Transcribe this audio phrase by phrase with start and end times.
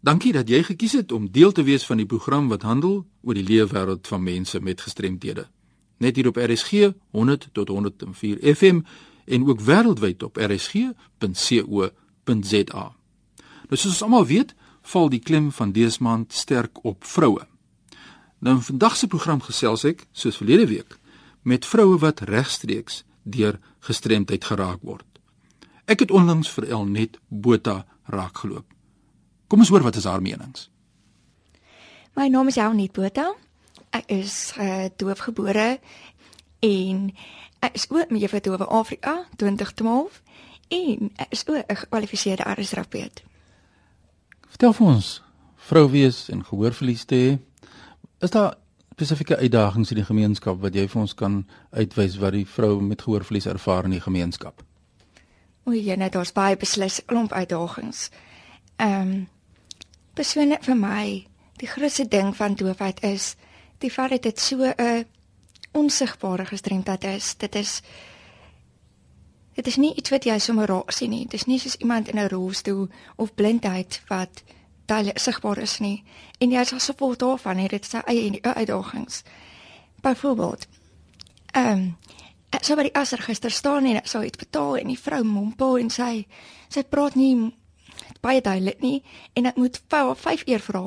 [0.00, 3.36] Dankie dat jy gekies het om deel te wees van die program wat handel oor
[3.36, 5.44] die leefwêreld van mense met gestremthede.
[6.00, 6.70] Net hier op RSG
[7.12, 8.80] 100 tot 104 FM
[9.24, 10.94] en ook wêreldwyd op rsg.co.za.
[13.68, 17.44] Nou soos ons almal weet, val die klem van dese maand sterk op vroue.
[18.40, 20.96] Nou in vandag se program gesels ek, soos verlede week,
[21.42, 25.04] met vroue wat regstreeks deur gestremdheid geraak word.
[25.84, 28.79] Ek het onlangs vir Elnet Botha raakgeloop.
[29.50, 30.68] Kom ons hoor wat is haar menings.
[32.14, 33.32] My naam is Elnet Botha.
[33.90, 35.80] Ek is uh, doofgebore
[36.62, 37.00] en
[37.58, 40.20] ek is ook met Juffrou Dowe Afrika 2012
[40.76, 43.22] en ek is ook 'n gekwalifiseerde artsterapeut.
[44.48, 45.22] Vertel vir ons,
[45.56, 47.38] vrou wees en gehoorverlies te hê,
[48.18, 48.54] is daar
[48.92, 53.02] spesifieke uitdagings in die gemeenskap wat jy vir ons kan uitwys wat die vrou met
[53.02, 54.62] gehoorverlies ervaar in die gemeenskap?
[55.64, 58.10] O, jy net daar's baie beslis klomp uitdagings.
[58.76, 59.28] Ehm um,
[60.20, 61.04] persoonlik vir my,
[61.60, 63.34] die grootste ding van doofheid is
[63.80, 65.06] die feit dat dit so 'n
[65.72, 67.34] onsigbare gestremdheid is.
[67.36, 67.80] Dit is
[69.54, 71.24] dit is nie iets wat jy sommer raak sien nie.
[71.24, 74.42] Dit is nie soos iemand in 'n rolstoel of blindheid wat
[74.86, 76.04] duidelik sigbaar is nie.
[76.38, 79.22] En jy is also vol daarvan, het dit sy eie uitdagings.
[80.02, 80.66] Byvoorbeeld,
[81.52, 81.96] ehm um,
[82.60, 86.26] sou by die asregister staan en sou iets betaal en die vrou mompel en sy
[86.68, 87.52] sy praat nie
[88.20, 89.02] baie duidelik nie
[89.34, 90.84] en ek moet vir 5 uur vra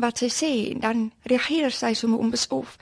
[0.00, 2.76] wat sy sê en dan reageer sy sommer onbesof.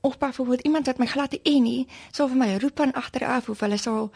[0.00, 3.60] Of byvoorbeeld iemand wat my glad nie nie sou vir my roep aan agteraf of
[3.60, 4.10] hulle sal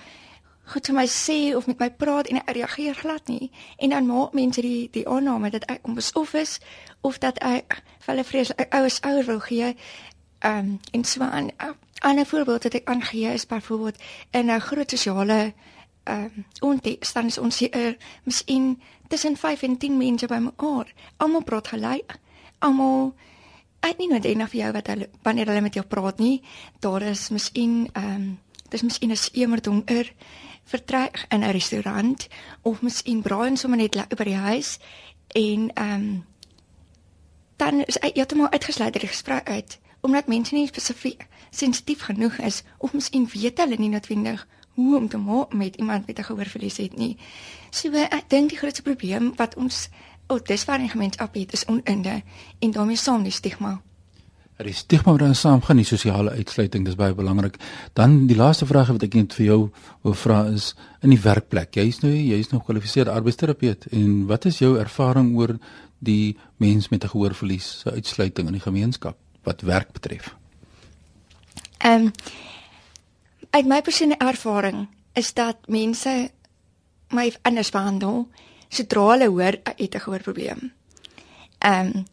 [0.67, 3.51] goed te my sê of met my praat en ek reageer glad nie.
[3.79, 6.59] En dan maak mense die die aanname dat ek onbesof is
[7.01, 9.75] of dat ek vir hulle vrees ouers ouer wil gee.
[10.45, 13.97] Um, en so 'n voorbeeld wat ek aangee is byvoorbeeld
[14.31, 15.55] in 'n groot sosiale
[16.05, 20.39] ehm um, onteks dan is ons hier uh, miskien tussen 5 en 10 mense by
[20.39, 22.19] mekaar almal praat gelyk
[22.59, 23.15] almal
[23.87, 26.43] ek nie noodwendig vir jou wat hulle wanneer hulle met jou praat nie.
[26.81, 28.27] Daar is miskien ehm um,
[28.71, 30.13] dis miskien 'n emerdonger
[30.65, 32.29] vertrek in 'n restaurant
[32.63, 34.79] of miskien braai ons sommer net by die huis.
[35.35, 36.25] En ehm um,
[37.57, 42.39] dan is jy heeltemal uitgesluit uit die gesprek uit omdat mense nie spesifiek sensitief genoeg
[42.39, 46.29] is of miskien weet hulle nie noodwendig hoe om te maak met iemand met 'n
[46.29, 47.17] gehoorverlies het nie.
[47.71, 49.89] So ek dink die grootste probleem wat ons
[50.27, 52.23] oh, dis waar die gemeenskap het is oninde
[52.59, 53.81] en daarmee saam die stigma.
[54.57, 57.59] Er is stigma wat dan saam gaan die sosiale uitsluiting, dis baie belangrik.
[57.93, 59.59] Dan die laaste vraag wat ek net vir jou
[60.07, 60.71] wil vra is
[61.05, 61.77] in die werkplek.
[61.77, 65.59] Jy's nou jy's nog gekwalifiseerde arbeidsterapeut en wat is jou ervaring oor
[65.99, 70.35] die mens met 'n gehoorverlies se uitsluiting in die gemeenskap wat werk betref?
[71.79, 72.13] Ehm um,
[73.57, 76.31] uit my persoonlike ervaring is dat mense
[77.09, 78.27] my anders behandel
[78.69, 80.73] sodra hulle hoor het 'n gehoorprobleem.
[81.59, 82.05] Ehm um,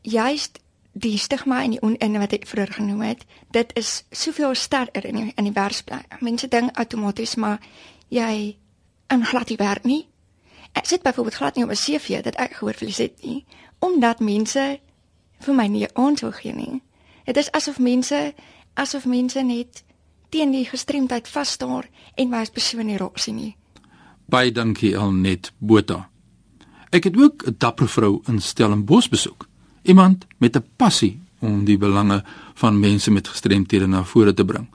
[0.00, 0.58] juist
[0.92, 5.14] die stigma en die onin wat ek vroeër genoem het, dit is soveel sterker in
[5.14, 6.20] die, in die werksplek.
[6.20, 7.60] Mense dink outomaties maar
[8.08, 8.56] jy
[9.08, 10.08] in glad nie werk nie.
[10.72, 13.44] Ek sit byvoorbeeld glad nie op 'n CV dat ek gehoorverlies het nie,
[13.78, 14.80] omdat mense
[15.38, 16.82] vir my nie aansou gee nie.
[17.24, 18.34] Dit is asof mense
[18.74, 19.84] asof mense net
[20.32, 21.84] teen die gestremdheid vas staan
[22.16, 23.52] en my as persoon nie raak sien nie.
[24.32, 26.08] Baie dankie Alnet Botha.
[26.92, 29.48] Ek het ook 'n dapper vrou in Stellenbosch besoek.
[29.82, 34.68] Iemand met 'n passie om die belange van mense met gestremthede na vore te bring.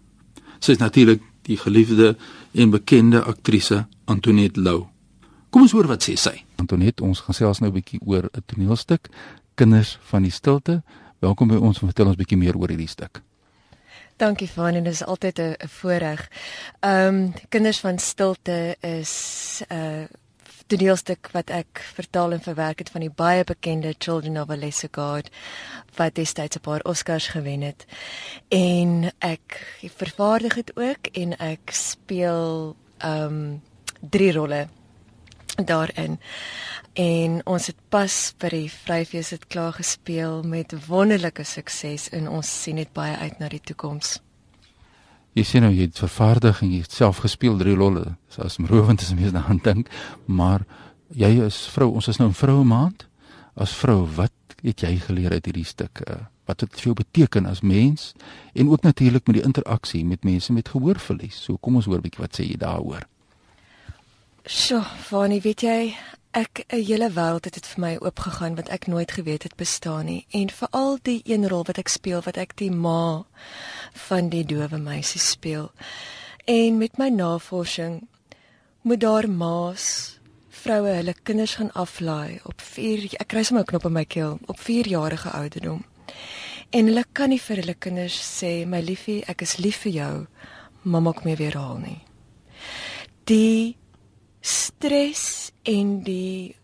[0.60, 2.18] Sy is natuurlik die geliefde
[2.52, 4.86] en bekende aktrise Antoinette Lou.
[5.50, 6.44] Kom ons hoor wat sê sy.
[6.56, 9.10] Antoinette, ons gaan selfs nou 'n bietjie oor 'n toneelstuk
[9.56, 10.84] Kinders van die Stilte.
[11.20, 13.22] Welkom by ons om vertel ons 'n bietjie meer oor hierdie stuk.
[14.18, 16.30] Dankie Van en dit is altyd 'n voorreg.
[16.80, 20.04] Ehm um, Kinders van Stilte is 'n uh,
[20.68, 24.90] toneelstuk wat ek vertaal en verwerk het van die baie bekende Children of a Lesser
[24.92, 25.30] God
[25.96, 27.86] wat destyds 'n paar Oscars gewen het.
[28.48, 33.62] En ek vervaardig dit ook en ek speel ehm um,
[34.00, 34.68] drie rolle
[35.66, 36.20] daarin.
[36.94, 42.62] En ons het pas by die Vryfees het klaar gespeel met wonderlike sukses en ons
[42.64, 44.18] sien net baie uit na die toekoms.
[45.38, 48.16] Jy sien nou jy het vervaardig en jy het self gespeel drie rolle.
[48.26, 49.92] Dis as mrowend as mens daaraan dink,
[50.26, 50.66] maar
[51.14, 53.06] jy is vrou, ons is nou 'n vroue maand.
[53.56, 54.34] As vrou, wat
[54.64, 56.02] het jy geleer uit hierdie stuk?
[56.46, 58.14] Wat het vir jou beteken as mens
[58.54, 61.44] en ook natuurlik met die interaksie met mense met gehoorverlies?
[61.44, 63.06] So kom ons hoor 'n bietjie wat sê jy daaroor.
[64.48, 65.80] Sjoe, Fanie, weet jy,
[66.32, 70.06] ek 'n hele wêreld het dit vir my oopgegaan wat ek nooit geweet het bestaan
[70.06, 70.26] nie.
[70.32, 73.26] En veral die een rol wat ek speel wat ek die ma
[74.08, 75.72] van die dowe meisie speel.
[76.46, 78.08] En met my navorsing
[78.82, 83.86] moet daar ma's vroue hulle kinders gaan aflaai op 4 ek kry sommer 'n knop
[83.86, 85.84] in my keel op 4 jarige ouderdom.
[86.70, 90.28] En hulle kan nie vir hulle kinders sê my liefie, ek is lief vir jou,
[90.84, 92.02] mamma kom weer haal nie.
[93.26, 93.76] Die
[94.42, 96.56] stres en die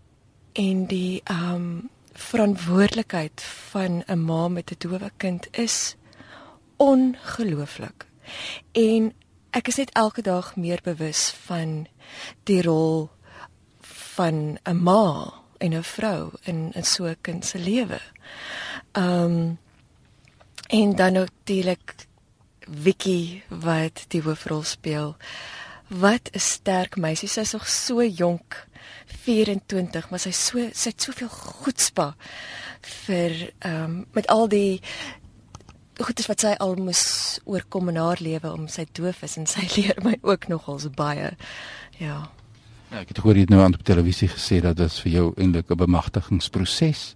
[0.53, 3.41] en die ehm um, verantwoordelikheid
[3.71, 5.95] van 'n ma met 'n dowe kind is
[6.77, 8.05] ongelooflik.
[8.71, 9.13] En
[9.49, 11.87] ek is net elke dag meer bewus van
[12.43, 13.09] die rol
[14.15, 18.01] van 'n ma en 'n vrou in 'n so 'n kind se lewe.
[18.91, 19.57] Ehm um,
[20.67, 21.95] en dan natuurlik
[22.81, 25.15] Vicky wat die hoofrol speel.
[25.99, 27.29] Wat 'n sterk meisie.
[27.29, 28.67] Sy's nog so jonk.
[29.05, 32.13] 24, maar sy so sy het soveel goedspa
[33.05, 34.81] vir ehm um, met al die
[36.01, 39.65] goedes wat sy al moes oorkom in haar lewe om sy doof is en sy
[39.77, 41.33] leer my ook nogals baie.
[41.99, 42.23] Ja.
[42.89, 45.27] Ja, ek het gehoor jy het nou aan op televisie gesê dat dit vir jou
[45.37, 47.15] eintlik 'n bemagtigingsproses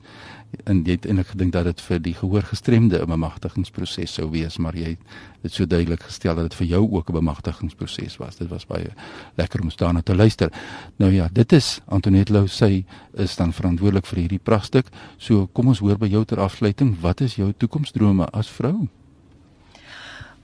[0.64, 4.76] en jy het eintlik gedink dat dit vir die gehoorgestremde 'n bemagtigingsproses sou wees, maar
[4.76, 5.00] jy het
[5.42, 8.36] dit so duidelik gestel dat dit vir jou ook 'n bemagtigingsproses was.
[8.36, 8.92] Dit was baie
[9.36, 10.52] lekker om daarna te luister.
[10.98, 14.88] Nou ja, dit is Antoinette Lou sê is dan verantwoordelik vir hierdie pragtstuk.
[15.18, 18.88] So kom ons hoor by jou ter afsluiting, wat is jou toekomsdrome as vrou?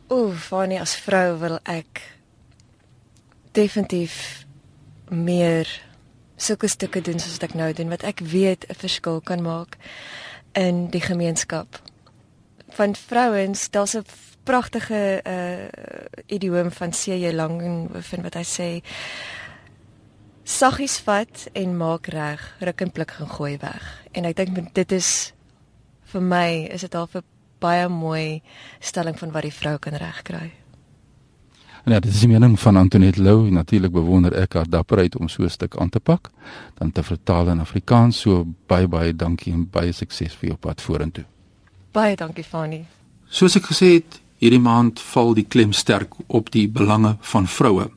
[0.08, 2.02] Ooh, Fanny as vrou wil ek
[3.52, 4.46] definitief
[5.10, 5.68] meer
[6.44, 9.78] sulke stukke doen soos ek nou doen wat ek weet 'n verskil kan maak
[10.54, 11.82] in die gemeenskap.
[12.70, 14.06] Van vrouens, daar's 'n
[14.44, 15.68] pragtige uh
[16.28, 17.32] idioom van C.J.
[17.34, 18.84] Langenhoven wat hy sê
[20.44, 24.04] saggies vat en maak reg, ruk en pluk en gooi weg.
[24.12, 25.34] En ek dink dit is
[26.12, 27.24] vir my is dit al 'n
[27.60, 28.42] baie mooi
[28.80, 30.63] stelling van wat die vrou kan regkry.
[31.84, 33.50] En ja, dit is die mening van Antoinette Lou.
[33.52, 36.30] Natuurlik bewonder ek haar dapperheid om so 'n stuk aan te pak,
[36.80, 38.20] dan te vertaal in Afrikaans.
[38.20, 41.26] So baie baie dankie en baie sukses vir jou pad vorentoe.
[41.92, 42.86] Baie dankie Fani.
[43.28, 47.90] Soos ek gesê het, hierdie maand val die klem sterk op die belange van vroue.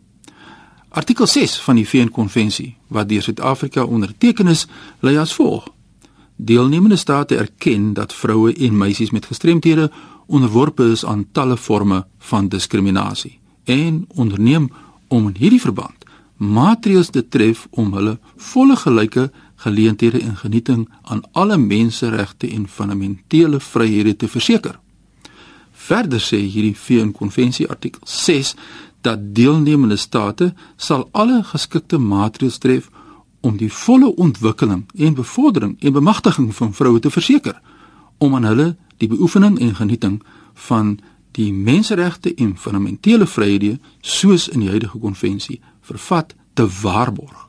[0.88, 4.66] Artikel 6 van die VN-konvensie wat deur Suid-Afrika onderteken is,
[5.00, 5.68] lei as volg:
[6.36, 9.90] Deelnemende state erken dat vroue en meisies met gestremthede
[10.26, 14.70] onderworpe is aan talle forme van diskriminasie en onderneem
[15.08, 19.30] om in hierdie verband maatreëls te tref om hulle volle gelyke
[19.64, 24.78] geleenthede en genieting aan alle menseregte en fundamentele vryhede te verseker.
[25.72, 28.54] Verder sê hierdie VN-konvensie artikel 6
[29.06, 32.90] dat deelnemende state sal alle geskikte maatreëls tref
[33.40, 37.60] om die volle ontwikkeling en bevordering en bemagtiging van vroue te verseker
[38.18, 40.22] om aan hulle die beoefening en genieting
[40.68, 40.98] van
[41.36, 47.48] die menseregte en fundamentele vryhede soos in die huidige konvensie vervat te waarborg.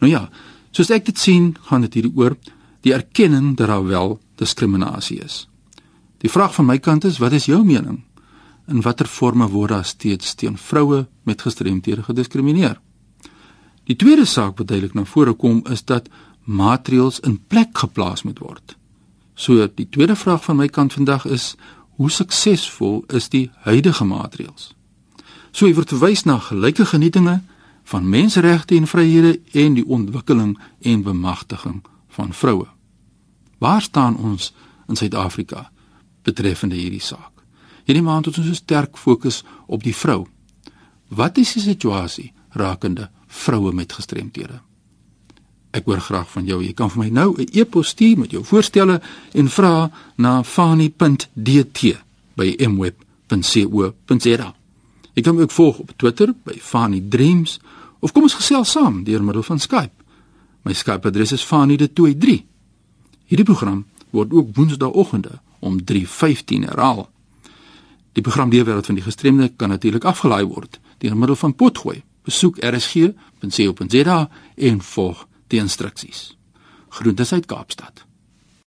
[0.00, 0.28] Nou ja,
[0.72, 2.38] soos ek dit sien, gaan dit hier oor
[2.86, 5.46] die erkenning dat daar wel diskriminasie is.
[6.22, 8.00] Die vraag van my kant is, wat is jou mening?
[8.68, 12.78] In watter forme word daar steeds teen vroue met gestremthede gediskrimineer?
[13.88, 16.08] Die tweede saak wat duidelik na vore kom is dat
[16.44, 18.76] maatreëls in plek geplaas moet word.
[19.34, 21.54] So die tweede vraag van my kant vandag is
[21.98, 24.72] hoe suksesvol is die huidige maatreëls?
[25.50, 27.40] So jy word verwys na gelyke genietinge
[27.90, 30.54] van menseregte en vryhede en die ontwikkeling
[30.86, 31.80] en bemagtiging
[32.14, 32.68] van vroue.
[33.58, 34.52] Waar staan ons
[34.86, 35.70] in Suid-Afrika
[36.22, 37.42] betreffende hierdie saak?
[37.88, 40.26] Hierdie maand het ons so sterk fokus op die vrou.
[41.08, 44.60] Wat is die situasie rakende vroue met gestremthede?
[45.78, 46.58] Ek hoor graag van jou.
[46.64, 49.00] Jy kan vir my nou 'n e-pos stuur met jou voorstelle
[49.32, 51.80] en vrae na fani.dt
[52.34, 54.54] by mweb.co.za.
[55.14, 57.60] Jy kan my ook volg op Twitter by fanidreams
[58.00, 59.94] of kom ons gesels saam deur middel van Skype.
[60.62, 62.42] My Skype-adres is fani.23.
[63.26, 67.08] Hierdie program word ook woensdaeoggende om 3:15 herhaal.
[68.12, 72.02] Die program Deurwêreld van die gestremde kan natuurlik afgelaai word deur middel van potgooi.
[72.22, 76.36] Besoek rsg.co.za en volg die instruksies.
[76.88, 78.07] Groete uit Kaapstad.